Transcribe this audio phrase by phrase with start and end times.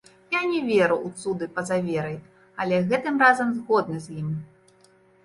[0.35, 2.15] Я не веру ў цуды па-за верай,
[2.65, 4.33] але гэтым разам згодны з ім.